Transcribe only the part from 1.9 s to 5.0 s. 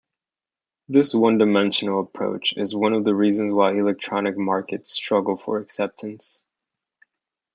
approach is one of the reasons why electronic markets